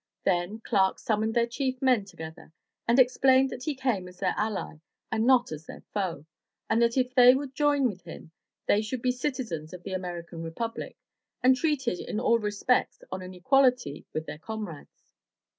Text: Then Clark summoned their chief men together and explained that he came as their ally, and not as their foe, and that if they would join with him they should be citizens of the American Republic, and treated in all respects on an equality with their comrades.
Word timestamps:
Then 0.23 0.61
Clark 0.61 0.97
summoned 0.97 1.35
their 1.35 1.45
chief 1.45 1.79
men 1.79 2.05
together 2.05 2.51
and 2.87 2.97
explained 2.97 3.51
that 3.51 3.65
he 3.65 3.75
came 3.75 4.07
as 4.07 4.17
their 4.17 4.33
ally, 4.35 4.77
and 5.11 5.27
not 5.27 5.51
as 5.51 5.67
their 5.67 5.83
foe, 5.93 6.25
and 6.67 6.81
that 6.81 6.97
if 6.97 7.13
they 7.13 7.35
would 7.35 7.53
join 7.53 7.87
with 7.87 8.01
him 8.01 8.31
they 8.65 8.81
should 8.81 9.03
be 9.03 9.11
citizens 9.11 9.73
of 9.73 9.83
the 9.83 9.93
American 9.93 10.41
Republic, 10.41 10.97
and 11.43 11.55
treated 11.55 11.99
in 11.99 12.19
all 12.19 12.39
respects 12.39 13.03
on 13.11 13.21
an 13.21 13.35
equality 13.35 14.07
with 14.11 14.25
their 14.25 14.39
comrades. 14.39 15.13